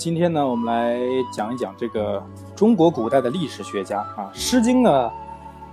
[0.00, 0.98] 今天呢，我们来
[1.30, 2.24] 讲一讲这个
[2.56, 5.10] 中国古代的历史学家啊，《诗经》呢，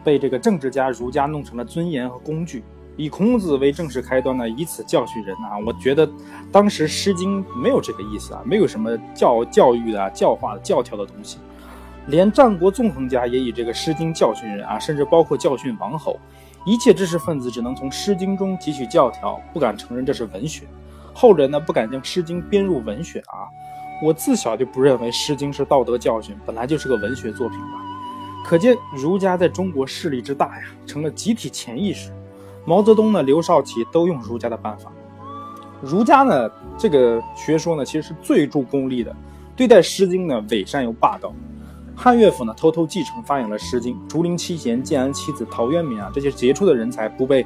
[0.04, 2.62] 被这个政治家儒家弄成了尊严和工具，
[2.98, 5.58] 以孔子为正式开端呢，以此教训人啊。
[5.66, 6.06] 我觉得
[6.52, 11.38] 当时《诗经》没有这个意思啊，没有什么教教育的、教化的、教条的东西，
[12.08, 16.20] 连战国纵横家也以这个《诗经》教训人啊，甚至包括教训王侯。
[16.66, 20.68] 一切知识分子只能从《诗经》中汲取教条，不敢承认这是文学。
[21.14, 23.48] 后人呢，不敢将《诗经》编入文学啊。
[24.02, 27.82] 我自小就不认为《诗经》是道德教训，本来就是个文学作品吧。
[28.46, 32.12] 可见儒家在中国势力之大呀，成了集体潜意识。
[32.66, 34.92] 毛泽东呢，刘少奇都用儒家的办法。
[35.82, 39.16] 儒家呢，这个学说呢，其实是最重功利的，
[39.56, 41.34] 对待《诗经》呢，伪善又霸道。
[41.96, 43.96] 汉乐府呢，偷偷继承发扬了《诗经》。
[44.08, 47.46] 竹林七贤、建安七子、陶渊明啊，这些杰出的人才不被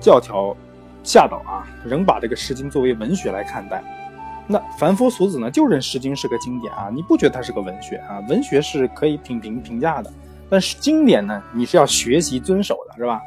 [0.00, 0.56] 教条
[1.04, 3.82] 吓倒啊，仍把这个《诗经》作为文学来看待。
[4.52, 8.20] 那凡夫俗子呢，就认《诗经》是个经典啊，你不觉得它是个文学啊？
[8.28, 10.12] 文学是可以品评评价的，
[10.50, 13.18] 但是经典呢，你是要学习遵守的，是吧？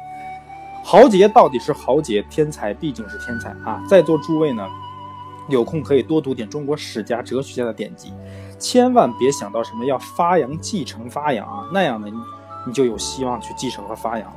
[0.84, 3.82] 豪杰到底是豪杰，天才毕竟是天才啊！
[3.88, 4.64] 在座诸位呢，
[5.48, 8.12] 有空可以多读点中国史家、哲学家的典籍，
[8.56, 12.16] 千万别想到什么要发扬、继承、发扬啊，那样呢，你
[12.68, 14.36] 你就有希望去继承和发扬了。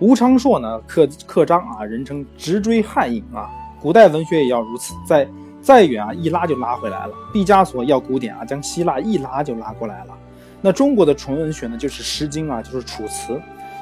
[0.00, 3.48] 吴昌硕呢，刻刻章啊，人称直追汉印啊，
[3.80, 5.28] 古代文学也要如此，在。
[5.66, 7.12] 再远啊，一拉就拉回来了。
[7.32, 10.16] 毕加索要古典啊，将希腊一拉就拉过来了。
[10.60, 13.32] 那中国的纯文学呢，就是《诗经》啊，就是《楚辞》。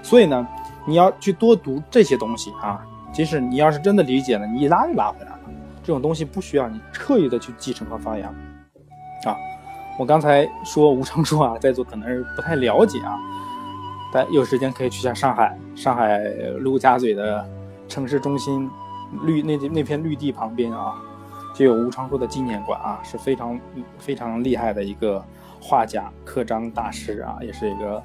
[0.02, 0.48] 所以呢，
[0.86, 2.82] 你要去多读这些东西啊。
[3.12, 5.40] 即使你要是真的理解了，你一拉就拉回来了。
[5.82, 8.32] 这种东西不需要你刻意的去继承和发扬
[9.24, 9.36] 啊。
[9.98, 13.18] 我刚才说吴昌硕啊，在座可能是不太了解啊，
[14.10, 16.18] 但有时间可以去下上海，上海
[16.60, 17.46] 陆家嘴的
[17.88, 18.70] 城市中心
[19.24, 20.94] 绿那那片绿地旁边啊。
[21.54, 23.58] 就有吴昌硕的纪念馆啊，是非常
[23.96, 25.24] 非常厉害的一个
[25.60, 28.02] 画家、刻章大师啊，也是一个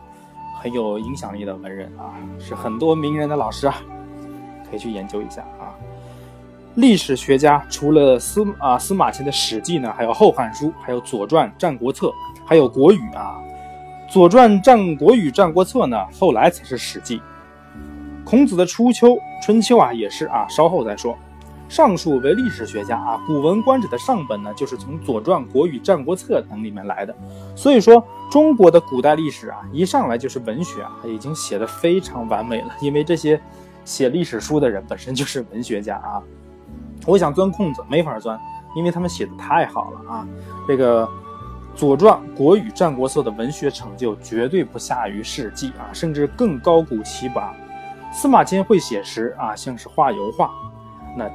[0.61, 3.75] 很有影响力的文人啊，是很多名人的老师啊，
[4.69, 5.73] 可以去研究一下啊。
[6.75, 12.07] 历史学家除了司啊司马迁的《史记》呢，还有《后汉书》，还有《左传》《战国策》，
[12.45, 13.41] 还有《国语》啊。
[14.11, 17.17] 《左传》《战国语》《战国策》呢，后来才是《史记》。
[18.23, 19.07] 孔子的《初秋》
[19.41, 21.17] 《春秋》啊，也是啊，稍后再说。
[21.69, 27.15] 上述为历史学家啊，《古文观止》的上本呢，就是从《左传》《国语》《战国策》等里面来的。
[27.55, 32.69] 所以说，中国的古代历史啊，一上来就是文学啊，已经写的非常完美了。
[32.81, 33.39] 因为这些
[33.85, 36.19] 写历史书的人本身就是文学家啊。
[37.05, 38.37] 我想钻空子没法钻，
[38.75, 40.27] 因为他们写的太好了啊。
[40.67, 41.05] 这个
[41.75, 47.53] 《左传》《国语》《战国策》的文学成就绝对不下于《史记》啊，甚至更高古奇拔。
[48.11, 50.49] 司马迁会写实啊，像是画油画，
[51.15, 51.29] 那。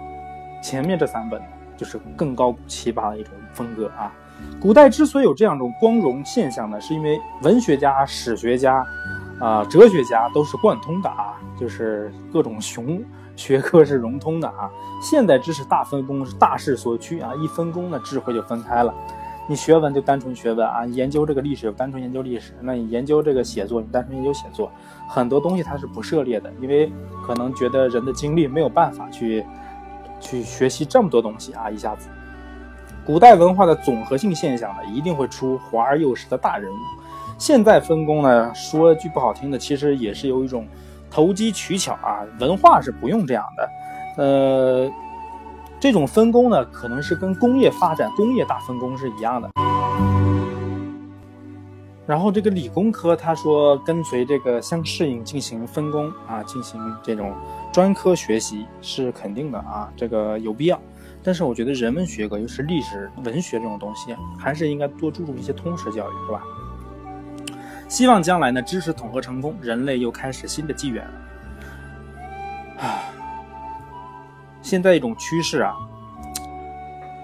[0.64, 1.38] 前面这三本
[1.76, 4.10] 就是更高古奇葩的一种风格啊。
[4.58, 8.82] 古代之所以有这样一种光荣现象呢，是因为文学家、史学家，
[9.38, 13.04] 啊，哲学家都是贯通的啊，就是各种雄
[13.36, 14.70] 学科是融通的啊。
[15.02, 18.94] 现代知识大分工是大势所趋啊，一分工呢，智慧就分开了。
[19.46, 24.72] 你学文就单纯学文啊，研究这个历史就单纯研究历史，那你研究这个写作，你单纯研究写作，
[25.06, 26.90] 很多东西它是不涉猎的，因为
[27.22, 29.44] 可能觉得人的精力没有办法去。
[30.24, 31.70] 去学习这么多东西啊！
[31.70, 32.08] 一下子，
[33.04, 36.76] 古代文化的总合性现象呢，一定会出华而又实的大人物。
[37.38, 40.66] 现在分工呢，说句不好听的，其实也是有一种
[41.10, 42.24] 投机取巧啊。
[42.40, 43.70] 文化是不用这样的，
[44.16, 44.90] 呃，
[45.78, 49.50] 这种分工呢，可能是跟工业发展、工业大分工是一样的。
[52.06, 57.34] 然后这个理工科，他说跟随这个相适应进行分工啊，进行这种
[57.72, 60.78] 专科学习是肯定的啊，这个有必要。
[61.22, 66.42] 但是我觉得人文学科，尤其是历史文学这种东西，还是应该多注重一些通识教育，是吧？
[67.88, 71.06] 希望将来呢，知识统合成功，人类又开始新的纪元。
[72.78, 73.00] 啊，
[74.60, 75.74] 现在一种趋势啊，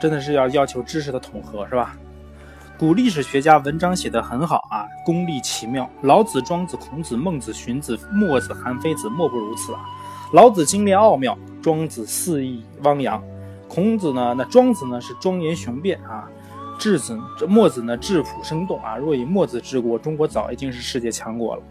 [0.00, 1.94] 真的是要要求知识的统合，是吧？
[2.80, 5.86] 古历史学家文章写得很好啊，功力奇妙。
[6.00, 9.80] 老子、庄子、孔子、孟子、荀子、墨子、韩非子，莫不如此啊。
[10.32, 13.22] 老子精炼奥妙，庄子肆意汪洋，
[13.68, 14.34] 孔子呢？
[14.34, 14.98] 那庄子呢？
[14.98, 16.26] 是庄严雄辩啊。
[16.78, 17.94] 质子这、墨子呢？
[17.98, 18.96] 质朴生动啊。
[18.96, 21.62] 若以墨子治国，中国早已经是世界强国了。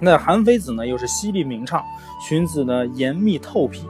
[0.00, 0.84] 那韩非子呢？
[0.84, 1.80] 又是犀利明畅，
[2.20, 2.84] 荀子呢？
[2.88, 3.84] 严密透辟，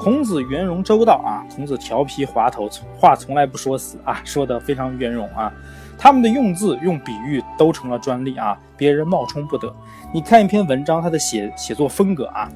[0.00, 1.44] 孔子圆融周到啊。
[1.54, 2.66] 孔子调皮滑头，
[2.96, 5.52] 话从来不说死啊，说的非常圆融啊。
[5.98, 9.70] 他们的用字、用比喻都成了专利啊，别人冒充不得。
[10.14, 12.50] 你看一篇文章，他的写写作风格啊，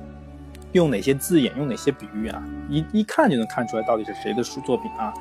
[0.72, 5.12] 用哪些字眼，用哪些比喻啊，一一看就能看出来到底是谁的书作品啊。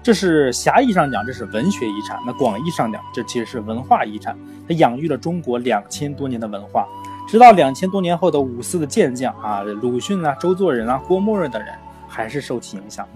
[0.00, 4.38] 这是狭义上讲，这是文学遗产；那广义上讲，这其实是文化遗产。
[4.68, 6.86] 它养育了中国两千多年的文化，
[7.26, 11.74] 直到两千多年后的五四的健将啊，鲁迅啊、周作人啊、郭沫若等人
[12.06, 13.06] 还是受其影响。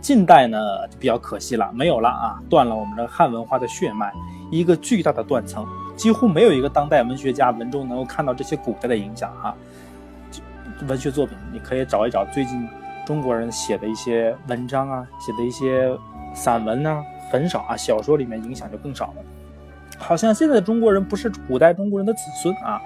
[0.00, 0.58] 近代呢
[0.98, 4.12] 比较可惜了，没有了啊，断了我们的汉文化的血脉，
[4.50, 5.66] 一个巨大的断层，
[5.96, 9.54] 几乎没有一个当代文学家文中能够看到这些古代的影响哈。
[10.88, 12.68] 文学作品你可以找一找最近
[13.06, 15.96] 中国人写的一些文章啊，写的一些。
[16.34, 19.16] 散文呢很少啊，小说里面影响就更少了。
[19.98, 22.80] 好像现在的中国人不是古代中国人的子孙啊。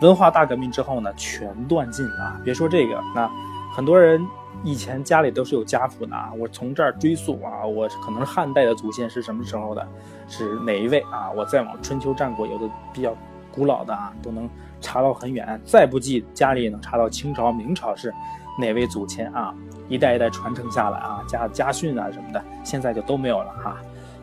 [0.00, 2.40] 文化大革命之后呢，全断尽了。
[2.44, 3.30] 别说这个，那
[3.74, 4.24] 很多人
[4.62, 6.30] 以前家里都是有家谱的啊。
[6.38, 9.86] 我从这儿追溯啊，我可能汉代的祖先是什么时候的，
[10.28, 11.30] 是哪一位啊？
[11.30, 13.14] 我再往春秋战国，有的比较
[13.50, 14.48] 古老的啊，都能
[14.80, 15.60] 查到很远。
[15.64, 18.12] 再不济，家里也能查到清朝、明朝是
[18.58, 19.54] 哪位祖先啊？
[19.88, 23.76] 一代一代传承下来啊，家家训啊什么的，现在就都没有了哈，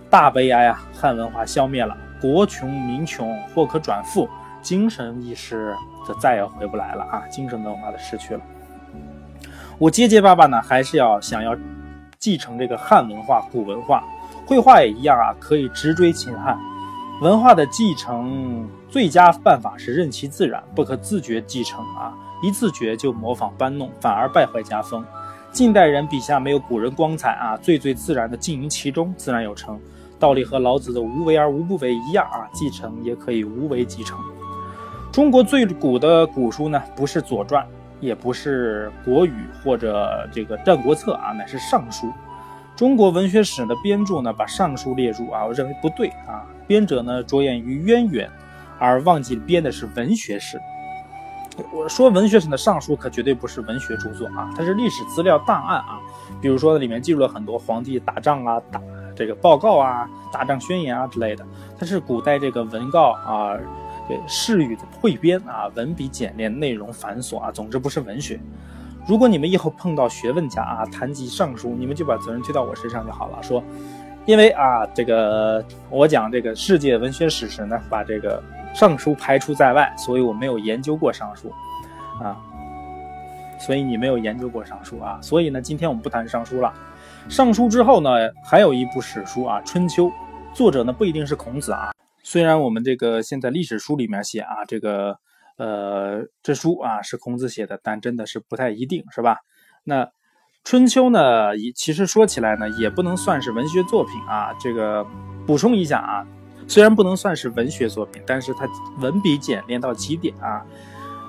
[0.09, 0.83] 大悲哀啊！
[0.93, 4.29] 汉文化消灭了，国穷民穷，或可转富，
[4.63, 5.75] 精神意识
[6.07, 7.21] 则再也回不来了啊！
[7.29, 8.41] 精神文化的失去了。
[9.77, 11.55] 我结结巴巴呢，还是要想要
[12.17, 14.03] 继承这个汉文化、古文化，
[14.47, 16.57] 绘画也一样啊，可以直追秦汉。
[17.21, 22.13] 文化的继承最佳办法是任其自然，不可自觉继承啊！
[22.41, 25.05] 一自觉就模仿搬弄，反而败坏家风。
[25.51, 29.79] 近代人笔下没有古人光彩啊，最最自然的浸淫其中，自然有成。
[30.19, 34.17] 道理和老子的无为而无不为一样啊，继承也可以无为继承。
[35.13, 37.63] 中国最古的古书呢，不是《左传》，
[37.99, 39.29] 也不是《国语》
[39.63, 42.07] 或者这个《战国策》啊，乃是《尚书》。
[42.75, 46.43] 中国文学史的编著呢，把《尚书》列入啊，我认为不对啊。
[46.65, 48.27] 编者呢，着眼于渊源，
[48.79, 50.59] 而忘记编的是文学史。
[51.71, 55.99] 我说文学史的尚书可绝对不是文学著作啊，它是历史资料档案啊。
[56.41, 58.81] 比如说里面记录了很多皇帝打仗啊、打
[59.15, 61.45] 这个报告啊、打仗宣言啊之类的。
[61.77, 63.55] 它是古代这个文告啊，
[64.07, 67.51] 对誓语的汇编啊，文笔简练，内容繁琐啊。
[67.51, 68.39] 总之不是文学。
[69.07, 73.43] 如果你们以后碰到学问家啊谈及尚书，你们就把责任推到我身上就好了。
[73.43, 73.63] 说，
[74.25, 78.41] 因为啊这个我讲这个世界文学史时呢，把这个。
[78.75, 81.53] 尚书排除在外，所以我没有研究过尚书，
[82.19, 82.35] 啊，
[83.59, 86.73] 所以你没有研究过尚书啊，所以呢，今天我们不谈尚书了。
[87.29, 88.09] 尚书之后呢，
[88.43, 90.07] 还有一部史书啊，《春秋》，
[90.55, 91.92] 作者呢不一定是孔子啊。
[92.33, 95.19] 虽然我们这个现在历史书里面写啊，这个
[95.55, 99.37] 呃这书啊是孔子写的，但真的是不太一定，是吧？
[99.83, 100.05] 那
[100.63, 104.51] 《春秋》呢，也其实说起来呢，也不能算是文学作品啊。
[104.59, 105.05] 这个
[105.45, 106.25] 补充一下啊。
[106.67, 108.67] 虽然不能算是文学作品，但是它
[108.99, 110.65] 文笔简练到极点啊。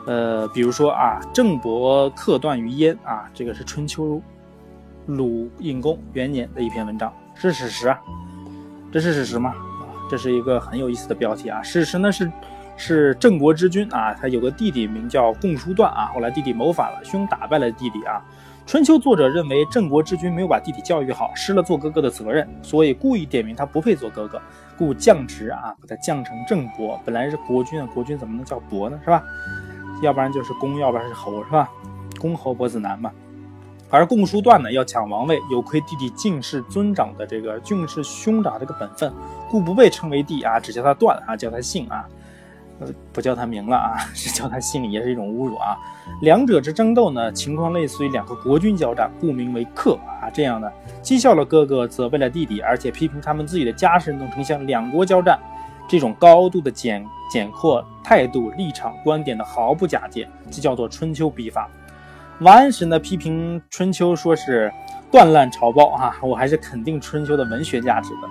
[0.06, 4.22] 呃，比如说啊，郑伯克段于鄢啊，这个是春秋
[5.04, 8.00] 鲁隐公元年的一篇文章，是史实啊。
[8.90, 9.52] 这是史实吗？
[10.10, 11.62] 这是一个很有意思的标题啊。
[11.62, 12.30] 史实呢是
[12.76, 18.22] 是郑国之君啊，他有个弟弟名叫共叔段啊，后来弟弟谋反了，兄打败了弟弟啊。
[18.66, 24.40] 春秋作者认为郑国之君没有把弟弟教育好，失了做哥哥的责任，所以故意点名他不配做哥哥，
[24.78, 26.98] 故降职啊，把他降成郑伯。
[27.04, 28.98] 本来是国君啊，国君怎么能叫伯呢？
[29.04, 29.22] 是吧？
[30.02, 31.68] 要不然就是公，要不然是侯，是吧？
[32.18, 33.11] 公侯伯子男嘛。
[33.91, 39.12] 而共叔段呢，要抢王位，有亏弟弟敬事尊长的这个敬事兄长这个本分，
[39.50, 42.05] 故不被称为弟啊，只叫他段啊，叫他姓啊。
[42.81, 45.79] 呃，不叫他名了啊， 是叫他姓，也是一种侮辱啊。
[46.23, 50.29] 两者之争斗呢，情况类似于两个国君交战，故名为克啊。
[50.29, 50.69] 这样呢，
[51.00, 55.38] 讥笑了哥哥，责备了弟弟，而且批评他们自己的家事弄成像两国交战，
[55.88, 61.71] 这种高度的简简括态度、立场、观点的毫不假借，就叫做春秋笔法。
[62.41, 64.73] 王安石呢，批评春秋说是
[65.11, 68.29] 断烂朝报啊，我还是肯定春秋的文学价值的。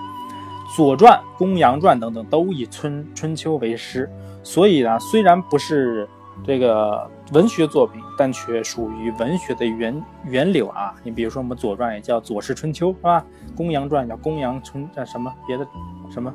[0.76, 4.10] 左传、公羊传等等都以春春秋为师。
[4.44, 6.08] 所以呢，虽然不是
[6.44, 10.94] 这个文学作品，但却属于文学的源源流啊。
[11.04, 13.26] 你比如说，我们《左传》也叫《左氏春秋》，是吧？
[13.56, 15.66] 《公羊传》叫《公羊春》，叫什么别的
[16.12, 16.34] 什么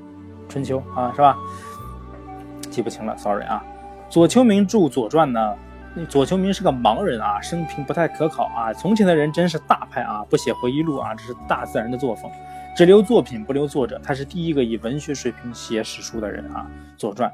[0.49, 1.37] 春秋啊，是吧？
[2.71, 3.63] 记不清了，sorry 啊。
[4.09, 5.55] 左丘明著《左传》呢，
[6.07, 8.73] 左丘明是个盲人啊，生平不太可考啊。
[8.73, 12.31] 从前的人真是大派啊，不写回忆录啊，这是大自然的作风，
[12.76, 14.00] 只留作品不留作者。
[14.02, 16.67] 他是第一个以文学水平写史书的人啊，
[16.99, 17.28] 《左传》。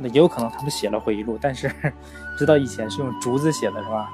[0.00, 1.70] 那也有可能他们写了回忆录，但是
[2.38, 4.10] 知道以前是用竹子写的是吧？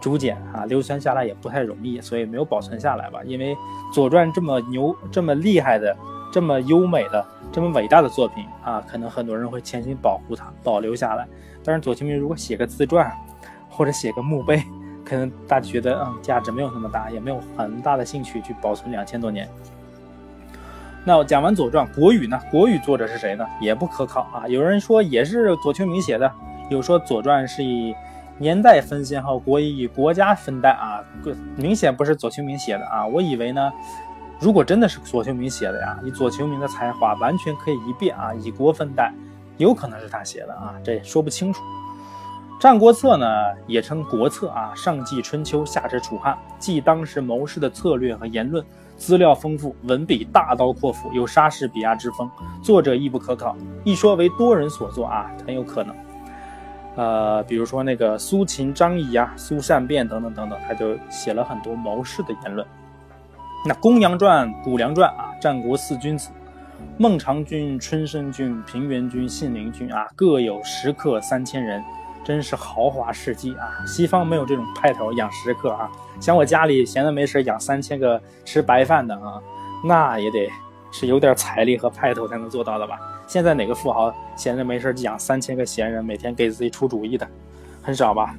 [0.00, 3.20] 竹简啊，流传下来也不太容易，所以没有保存下来吧。
[3.24, 3.54] 因为
[3.92, 5.94] 《左传》这么牛、这么厉害的、
[6.32, 11.26] 这么优美的、这么伟大的作品啊，可能很多人会潜心保护它、保留下来。
[11.64, 13.10] 但是左丘明如果写个自传，
[13.68, 14.62] 或者写个墓碑，
[15.04, 19.48] 可能大家觉得嗯价值没有那么大，也没有很大的兴趣去保存两千多年。
[21.02, 22.38] 那讲完《左传》，《国语》呢？
[22.50, 23.46] 《国语》作者是谁呢？
[23.58, 24.46] 也不可考啊。
[24.46, 26.30] 有人说也是左丘明写的，
[26.68, 27.94] 有说《左传》是以
[28.36, 31.02] 年代分先后，《国语》以国家分代啊，
[31.56, 33.06] 明显不是左丘明写的啊。
[33.06, 33.72] 我以为呢，
[34.40, 39.12] 如果真的是左丘明写的呀，以左丘明的才华，完全可以一变啊，以国分代，
[39.58, 41.62] 有可能是他写的啊，这也说不清楚。
[42.62, 43.26] 《战国策》呢，
[43.66, 48.64] 也称《国策》啊，上记春秋，下至楚汉，记当时谋士的策略和言论。
[48.96, 52.30] 资料丰富，文笔大刀阔斧，有莎士比亚之风。
[52.62, 55.96] 作者亦不可考，一说为多人所作啊，很有可能。
[56.96, 62.66] 呃，比如说那个苏秦、张仪啊，苏善变等等等等，他就写了很多谋士的言论。
[63.64, 66.30] 那公羊传、谷梁传啊，战国四君子，
[66.96, 71.82] 孟尝君、春申君、平原君、信陵君啊，各有食客三千人。
[72.22, 73.82] 真是豪华事迹啊！
[73.86, 75.90] 西方没有这种派头养食客啊，
[76.20, 79.40] 像我家里闲的没事养三千个吃白饭的啊，
[79.82, 80.46] 那也得
[80.92, 83.00] 是有点财力和派头才能做到的吧？
[83.26, 87.26] 现在哪个富豪闲着没事养三千个闲人，每天给自己出主意的，
[87.82, 88.36] 很少吧？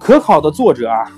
[0.00, 1.08] 可考的作者啊，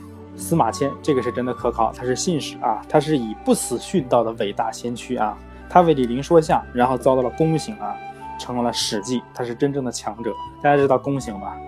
[0.41, 7.95] 司马迁，这个是真的可考，他是信使啊，他是以不死殉道的伟大先驱啊，他为李陵说相，然后遭到了宫刑啊。
[8.39, 10.33] 成为了史记，他是真正的强者。
[10.63, 11.59] 大家知道宫刑吧？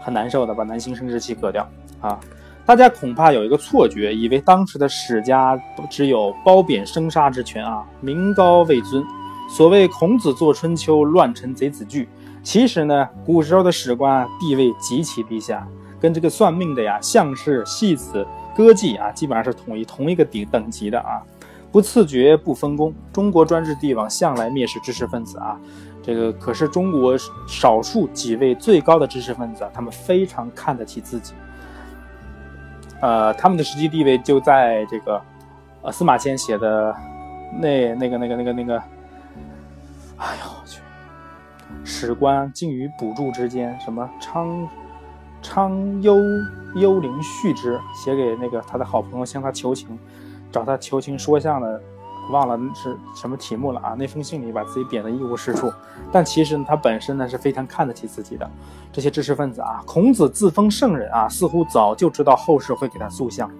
[0.00, 1.64] 很难受的，把男性生殖器割掉
[2.00, 2.18] 啊！
[2.66, 5.56] 大家恐怕有一个错觉，以为当时的史家
[5.88, 9.04] 只有褒贬生杀之权啊，名高位尊。
[9.48, 12.08] 所谓孔子作春秋，乱臣贼子惧。
[12.42, 15.68] 其实呢，古时候的史官地位极其低下，
[16.00, 18.26] 跟这个算命的呀、相士、戏子、
[18.56, 21.22] 歌妓啊，基本上是统一同一个顶等级的啊。
[21.70, 22.94] 不赐爵，不分工。
[23.12, 25.58] 中国专制帝王向来蔑视知识分子啊。
[26.02, 27.14] 这个可是中国
[27.46, 31.34] 少数几位最高的知识分子啊，他们非常看得起自己。
[33.00, 35.20] 呃，他们的实际地位就在这个，
[35.82, 36.96] 呃，司马迁写的
[37.60, 38.78] 那那个那个那个那个，
[40.16, 40.80] 哎呦我去，
[41.84, 44.66] 史官竟与补助之间，什么昌
[45.42, 46.16] 昌幽
[46.76, 49.98] 幽灵续之，写给那个他的好朋友向他求情，
[50.50, 51.80] 找他求情说相的。
[52.30, 53.96] 忘了是什么题目了啊？
[53.98, 55.72] 那封信里把自己贬得一无是处，
[56.12, 58.46] 但其实呢，他本身呢是非常看得起自己的。
[58.92, 63.50] 这些知识分子啊，孔子自封圣人啊，似乎早就知道后世会给他塑像。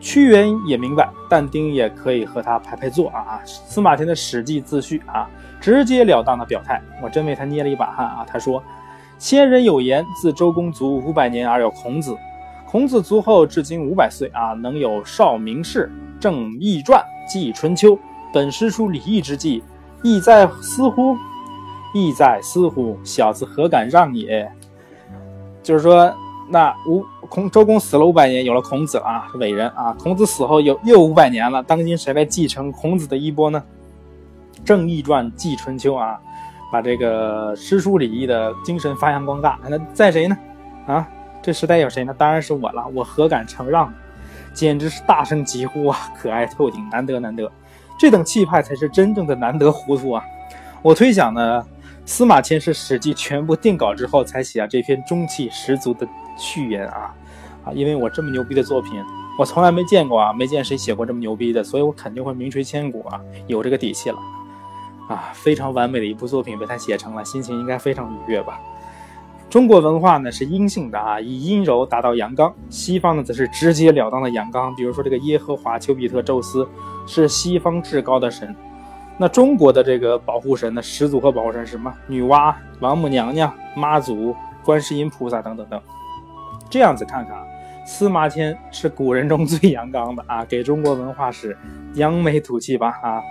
[0.00, 3.42] 屈原也明白，但丁也可以和他排排坐啊。
[3.44, 5.28] 司马迁的《史记》自序啊，
[5.60, 8.24] 直截了当的表态，我真为他捏了一把汗啊。
[8.26, 8.62] 他说
[9.18, 12.16] ：“先人有言，自周公卒五百年而有孔子。
[12.66, 17.98] 孔子卒后至今五百岁啊，能有少名士，正易传，记春秋。”
[18.34, 19.62] 本诗书礼义之计，
[20.02, 21.16] 意在思乎？
[21.94, 22.98] 意在思乎？
[23.04, 24.50] 小子何敢让也？
[25.62, 26.12] 就是说，
[26.50, 29.92] 那吴孔周公死了五百年，有了孔子了啊，伟人啊。
[29.92, 33.62] 孔子死后有又五百年了，当今谁来继承孔子的衣钵呢？
[34.64, 36.20] 正义传记春秋啊，
[36.74, 39.56] 把这个诗书礼义的精神发扬光大。
[39.68, 40.36] 那在谁呢？
[40.88, 41.08] 啊，
[41.40, 42.12] 这时代有谁呢？
[42.18, 42.84] 当然是我了。
[42.92, 43.94] 我何敢承让？
[44.52, 45.96] 简直是大声疾呼啊！
[46.18, 47.48] 可爱透顶，难得难得。
[47.96, 50.24] 这等气派才是真正的难得糊涂啊！
[50.82, 51.64] 我推想呢，
[52.04, 56.04] 司马迁是《史记》全部定稿之后才写下这篇中气十足的
[56.36, 57.14] 序言啊
[57.66, 57.72] 啊！
[57.72, 59.00] 因为我这么牛逼的作品，
[59.38, 64.18] 我从来没见过啊，没见谁写过这么牛逼的，所以我肯定会名垂千古啊，有这个底气了
[65.08, 65.30] 啊！
[65.32, 68.60] 非常完美的一部作品被他写成了，心情应该非常愉悦吧？
[69.50, 74.74] 中国文化呢是阴性的啊，以阴柔达到阳刚；西方呢则是直截了当的阳刚。
[74.74, 76.66] 比如说这个耶和华、丘比特、宙斯
[77.06, 78.54] 是西方至高的神，
[79.16, 81.92] 那中国的这个保护神呢，始祖和保护神是什么？
[82.08, 84.34] 女娲、王母娘娘、妈祖、
[84.64, 85.80] 观世音菩萨等等等。
[86.68, 87.44] 这样子看看啊，
[87.86, 91.56] 司马迁是古人中最阳刚的啊，给中国文化史
[91.94, 93.22] 扬眉吐气吧啊，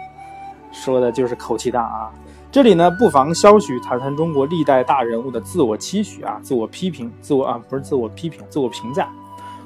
[0.73, 2.11] 说的就是口气大啊。
[2.51, 9.09] 这里呢，不妨稍许谈谈中国历代大人物的自我期许啊，自我批评，自我啊不是自我批评，自我评价。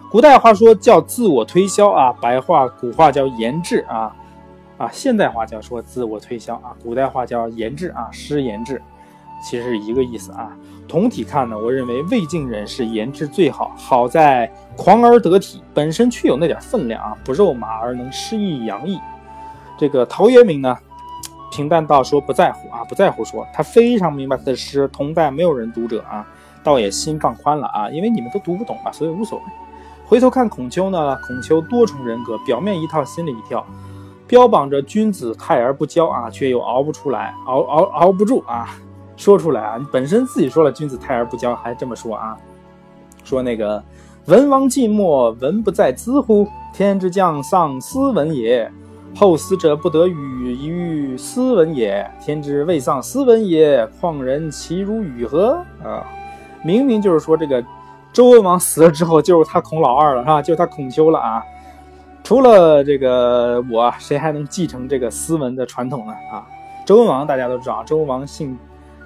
[0.10, 4.16] 古代话说叫自我推销啊，白话古话叫言志啊，
[4.78, 8.82] 啊现代话叫说自我推销啊，古代话叫言志啊，诗言志，
[9.44, 10.56] 其实是一个意思啊。
[10.88, 18.98] 总体看呢，我认为魏晋人是言志最好，好在狂而得体，本身具有那点分量啊，不肉麻而能诗意洋溢。
[19.78, 20.78] 这个陶渊明呢？
[21.52, 26.28] 平淡到说不在乎啊，不在乎说，他非常明白他的诗同代没有人读者啊，
[26.64, 29.46] 倒也心放宽了啊，因为你们都读不懂嘛，所以无所谓。
[30.06, 33.66] 回头看孔丘呢，孔丘多重人格，表面一套，心里一套，
[34.28, 38.70] 标榜着君子泰而不骄啊，却又熬不出来，熬熬熬不住啊，
[39.16, 42.38] 说出来啊，你本身自己说了君子泰而不骄，还这么说啊，
[43.24, 43.84] 说那个
[44.26, 46.48] 文王寂寞，文不在兹乎？
[46.74, 48.72] 天之将丧斯文也。
[49.18, 52.08] 后死者不得语，于斯文也。
[52.22, 55.60] 天之未丧斯文也，况人其如与何？
[55.84, 56.06] 啊，
[56.64, 57.64] 明明就是说这个
[58.14, 60.40] 周文王死了之后，就是他孔老二了，是吧？
[60.40, 61.44] 就是他孔丘了啊。
[62.24, 66.14] 除了这个我，谁还能继承这个斯文的传统呢？
[66.32, 66.46] 啊，
[66.86, 68.56] 周文王大家都知道，周文王姓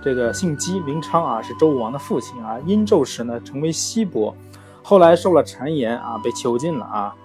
[0.04, 2.58] 这个姓姬，名昌啊，是周武王的父亲啊。
[2.66, 4.36] 殷纣时呢，成为西伯，
[4.84, 7.16] 后来受了谗言啊，被囚禁了啊。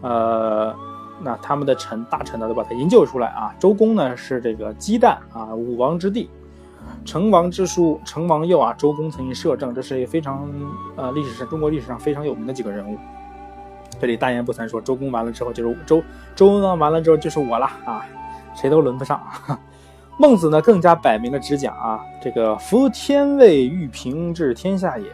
[0.00, 0.74] 呃。
[1.22, 3.54] 那他们的臣大臣呢，都把他营救出来啊。
[3.58, 6.28] 周公呢是这个姬旦啊，武王之弟，
[7.04, 8.72] 成王之叔，成王佑啊。
[8.78, 10.50] 周公曾经摄政，这是一个非常
[10.96, 12.96] 呃历史上中国历史上非常有名的几个人物。
[14.00, 16.02] 这里大言不惭说，周公完了之后就是周
[16.34, 18.06] 周文王完了之后就是我了啊，
[18.54, 19.20] 谁都轮不上。
[20.18, 25.06] 孟子呢更加摆明了直讲啊，这个夫天位欲平治天下也。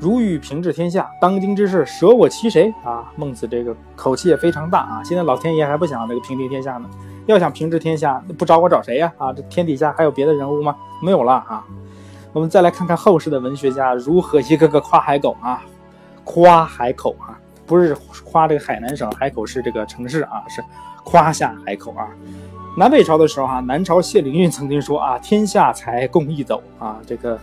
[0.00, 3.10] 如欲平治天下，当今之事，舍我其谁啊？
[3.16, 5.02] 孟子这个口气也非常大啊！
[5.02, 6.90] 现在老天爷还不想这个平定天下呢，
[7.26, 9.10] 要想平治天下，不找我找谁呀？
[9.16, 10.76] 啊，这天底下还有别的人物吗？
[11.00, 11.64] 没有了啊！
[12.34, 15.62] 我们再来看看后世的文学家如何一个个夸海口啊，
[16.24, 20.62] 夸海口啊，不是夸这个海南省海口市这个城市啊，是
[21.02, 22.08] 夸下海口啊。
[22.76, 27.38] 南北朝的时候啊，南朝谢灵运曾经说啊，天下才共一斗啊，这个。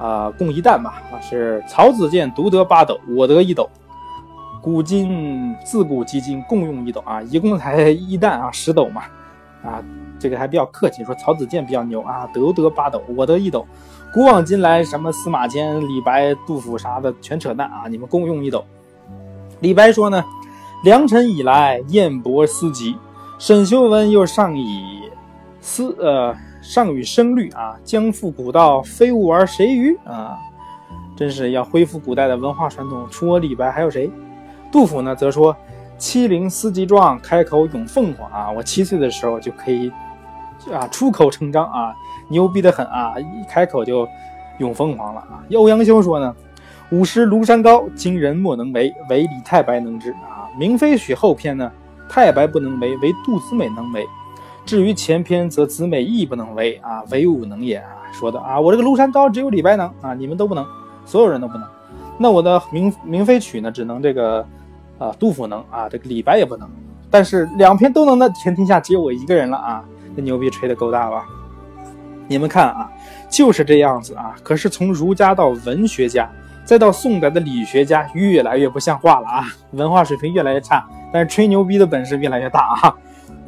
[0.00, 1.02] 啊，共一担吧！
[1.20, 3.68] 是曹子建独得八斗，我得一斗。
[4.62, 9.02] 古今自古及今共用一斗啊，一共才一担啊，十斗嘛。
[9.62, 9.82] 啊，
[10.18, 13.66] 这个还比较客气，说曹子建比较牛啊，得得八斗，我得一斗。
[14.12, 17.88] 古往今来，什么司马迁、李白、杜甫啥的，全扯淡啊！
[17.88, 18.64] 你们共用一斗。
[19.60, 20.24] 李白说呢，
[20.84, 22.96] 良辰已来，燕伯思及。
[23.38, 25.10] 沈修文又上以
[25.60, 26.34] 思呃。
[26.68, 30.36] 上与声律啊，将复古道，非吾而谁与啊？
[31.16, 33.08] 真是要恢复古代的文化传统。
[33.10, 34.10] 除我李白还有谁？
[34.70, 35.56] 杜甫呢，则说
[35.96, 38.50] ：“七龄思及壮，开口咏凤凰啊！
[38.50, 39.90] 我七岁的时候就可以
[40.70, 41.94] 啊，出口成章啊，
[42.28, 44.06] 牛逼的很啊，一开口就
[44.58, 46.36] 咏凤凰了啊。”欧阳修说呢
[46.92, 51.72] ：“五十庐山高，今人莫能为，唯李太白能之啊。”明妃许后篇呢，
[52.10, 54.06] 太白不能为，唯杜子美能为。
[54.68, 57.88] 至于前篇，则子美亦不能为啊，唯吾能也啊。
[58.12, 60.62] 说的啊，我这个庐山高，只有李白能啊，你们都不能，
[61.06, 61.66] 所有人都不能。
[62.18, 64.46] 那我的明明妃曲呢，只能这个
[64.98, 66.68] 啊，杜甫能啊，这个李白也不能。
[67.10, 69.82] 但是两篇都能的天天下只有我一个人了啊，
[70.14, 71.24] 这牛逼吹的够大吧？
[72.26, 72.92] 你们看啊，
[73.30, 74.36] 就是这样子啊。
[74.42, 76.28] 可是从儒家到文学家，
[76.62, 82.94] 再到宋代的理学家，越来越不像话了啊，文化水平越来越差，但是吹牛逼的本事越来越大啊。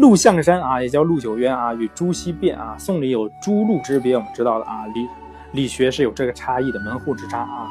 [0.01, 2.75] 陆象山啊，也叫陆九渊啊，与朱熹辩啊。
[2.79, 4.87] 宋里有朱陆之别，我们知道的啊。
[4.95, 5.07] 理
[5.53, 7.69] 理学是有这个差异的门户之差啊。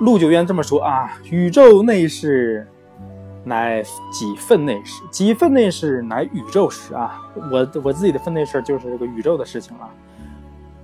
[0.00, 2.68] 陆九渊这么说啊：宇宙内事，
[3.42, 7.22] 乃己分内事；己分内事，乃宇宙事啊。
[7.34, 9.88] 我我自己的分内事就是这个宇宙的事情了。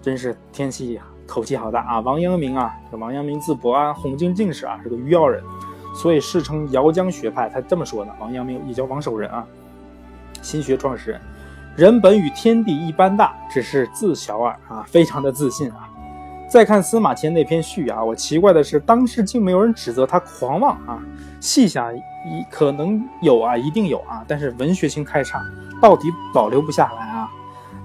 [0.00, 2.00] 真是天气呀口气好大啊！
[2.00, 5.44] 王阳明啊，这王阳明字伯安，红经进士啊，是个余姚人，
[5.94, 7.46] 所以世称姚江学派。
[7.50, 8.14] 他这么说的。
[8.18, 9.46] 王阳明也叫王守仁啊。
[10.46, 11.20] 心学创始人，
[11.74, 15.88] 人本与天地一般大，只是自小耳啊，非常的自信啊。
[16.48, 21.02] 再看司马迁那篇序啊，我奇怪的是，当时竟没有人指责他狂妄啊。
[21.40, 22.00] 细想，一
[22.48, 25.42] 可能有啊，一定有啊，但是文学性太差，
[25.82, 27.28] 到底保留不下来啊。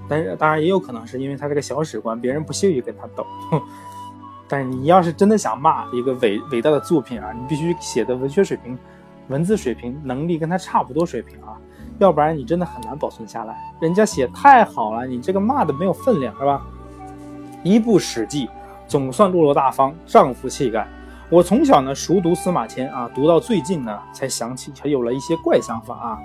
[0.08, 3.26] 但是当然也有可能是因为他这个小史官，别人不屑于跟他斗。
[4.46, 8.78] 但是你要是真的想骂一个伟伟大的作品啊，你必须写的文学水平、
[9.26, 11.58] 文字水平、能力跟他差不多水平啊。
[12.02, 13.56] 要不然你真的很难保存下来。
[13.80, 16.60] 人家写太好了，你这个骂的没有分量，是吧？
[17.62, 18.46] 一部《史记》
[18.88, 20.86] 总算落落大方，丈夫气概。
[21.30, 26.18] 我从小呢熟读司马迁啊，读到最近呢才想起，才有了一些怪想法啊。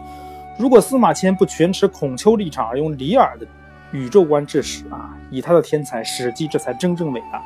[0.59, 3.45] 如果司马迁不全持孔丘立场，而用李耳的
[3.91, 7.41] 宇宙观治史啊，以他的天才，《史记》这才真正伟大。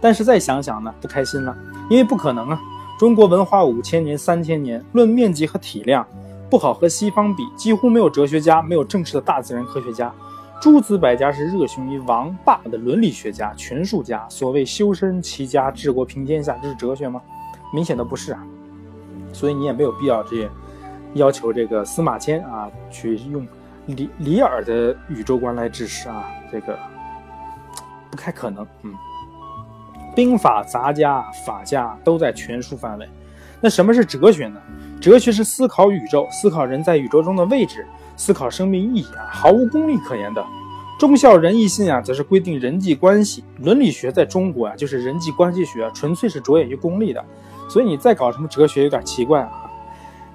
[0.00, 1.56] 但是再想想呢，不开心了，
[1.88, 2.60] 因为不可能啊！
[2.98, 6.06] 中国文化五千年、三千年，论面积和体量。
[6.48, 10.12] 不好和西方比，几乎没有哲学家，没有正式的大自然科学家。
[10.60, 14.26] 诸子百家是热衷于王霸的伦理学家、权术家。
[14.28, 17.20] 所谓修身齐家治国平天下，这是哲学吗？
[17.72, 18.42] 明显的不是啊。
[19.32, 20.48] 所以你也没有必要这
[21.14, 23.46] 要求这个司马迁啊，去用
[23.86, 26.78] 李李耳的宇宙观来治世啊，这个
[28.10, 28.66] 不太可能。
[28.82, 28.94] 嗯，
[30.14, 33.08] 兵法、杂家、法家都在权术范围。
[33.60, 34.60] 那什么是哲学呢？
[35.06, 40.44] 哲学是思考宇宙，思考人在宇宙中的位置，思考生命意义啊，毫无功利可言的。
[40.98, 43.44] 忠孝仁义信啊，则是规定人际关系。
[43.60, 47.24] 伦理学在中国啊，就是人际关系学，纯粹是着眼于功利的。
[47.68, 49.70] 所以你再搞什么哲学，有点奇怪啊。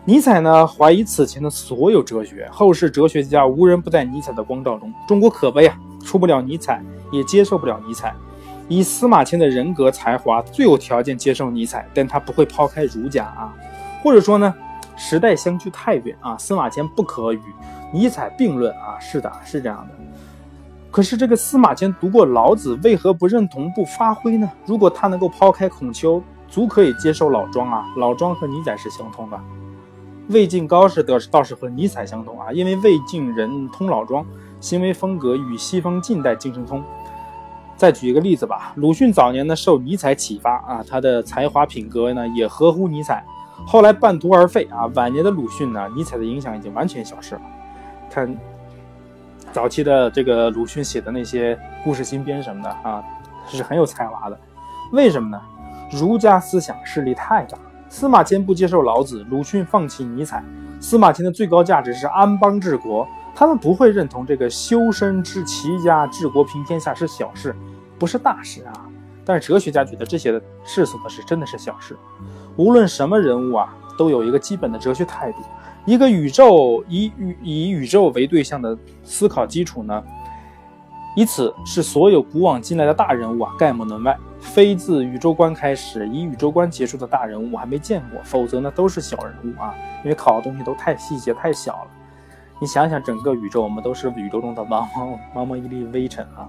[0.05, 4.93] 尼采呢，怀疑此前的所有哲学，后世哲学家无人不在尼采的光照中。
[5.05, 6.81] 中国可悲啊，出不了尼采，
[7.11, 8.15] 也接受不了尼采。
[8.69, 13.53] 以司马迁的人格才华，最有条件接受尼采，但他不会抛开儒家啊，
[14.01, 14.53] 或者说呢，
[14.95, 17.41] 时代相距太远啊，司马迁不可与
[17.93, 18.97] 尼采并论啊。
[18.99, 19.95] 是的，是这样的。
[20.89, 24.51] 可是这个司马迁读过老子，为何不认同不发挥呢？
[24.65, 27.85] 如果他能够抛开孔丘，足可以接受老庄啊。
[27.95, 29.39] 老庄和尼采是相通的。
[30.27, 34.25] 魏晋高士德倒是和尼采相同啊，因为魏晋人通老庄，
[34.59, 36.83] 行为风格与西方近代精神通。
[37.77, 43.25] 再举一个例子吧，鲁迅早年呢受尼采启发啊，他的才华品格呢也合乎尼采，
[43.65, 44.85] 后来半途而废啊。
[44.95, 47.41] 晚年的鲁迅呢，尼采的影响已经完全消失了。
[48.09, 48.37] 看
[49.53, 53.03] 早期的这个鲁迅写的那些故事新编什么的啊，
[53.47, 54.39] 是很有才华的。
[54.91, 55.41] 为什么呢？
[55.91, 57.57] 儒家思想势力太大。
[57.89, 60.41] 司马迁不接受老子，鲁迅放弃尼采。
[60.79, 67.53] 司马迁的最高价值是安邦治国，他们不会认同这个修身之齐家治国平天下是小事，
[67.99, 68.90] 不是大事啊。
[69.25, 71.97] 但是哲学家觉得这些世俗的事真的是小事。
[72.57, 75.37] 无论什么人物啊，都有一个基本的哲学态度。
[75.85, 80.03] 一个宇宙以宇以宇宙为对象的思考基础呢？
[81.15, 84.17] 以此是所有古往今来的大人物啊，概莫能外。
[84.39, 89.75] 非自宇宙观开始，以宇宙观结束的大人物我还没见过，否则呢都是小人物啊。
[90.03, 91.87] 因为考的东西都太细节太小了。
[92.59, 96.47] 你想想，整个宇宙，我们都是宇宙中的茫茫茫茫一粒微尘啊。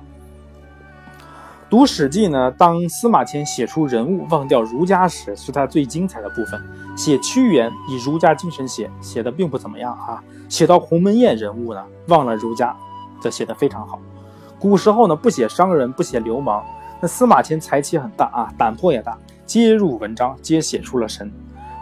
[1.72, 6.62] 读《史记》呢，当司马迁写出人物忘掉儒家时，是他最精彩的部分。
[6.94, 10.22] 写屈原以儒家精神写，写的并不怎么样啊。
[10.50, 12.76] 写到鸿门宴人物呢，忘了儒家，
[13.22, 13.98] 则写得非常好。
[14.58, 16.62] 古时候呢，不写商人，不写流氓。
[17.00, 21.32] 那司马迁才气很大啊，胆魄也大，皆入文章，皆写出了神，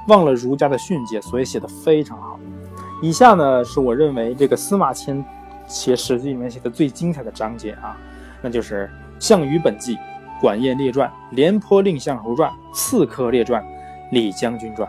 [0.07, 2.39] 忘了儒家的训诫，所以写得非常好。
[3.03, 5.25] 以下呢，是我认为这个司马迁
[5.67, 7.97] 写《史记》里面写的最精彩的章节啊，
[8.41, 8.89] 那就是
[9.21, 9.97] 《项羽本纪》
[10.41, 13.63] 《管晏列传》《廉颇蔺相如传》《刺客列传》
[14.11, 14.89] 《李将军传》。